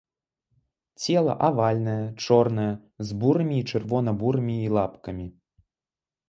[1.01, 2.65] Цела авальнае, чорнае,
[3.11, 5.29] з бурымі і чырвона-бурымі і лапкамі.